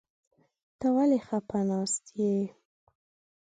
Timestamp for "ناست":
1.69-2.05